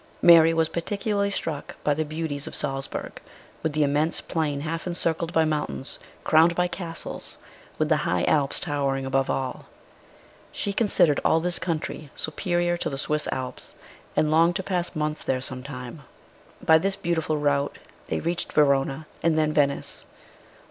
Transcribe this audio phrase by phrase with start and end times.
[0.23, 3.21] Mary was particularly struck by the beauties of Salz burg
[3.61, 5.77] with the immense plain half encircled by 15 226 MRS.
[5.77, 5.77] SHELLEY.
[5.77, 7.37] mountains crowned by castles,
[7.77, 9.67] with the high Alps towering above all.
[10.51, 13.75] She considered all this country superior to the Swiss Alps,
[14.15, 16.01] and longed to pass months there some time.
[16.65, 17.77] By this beautiful route
[18.07, 20.05] they reached Verona, and then Venice.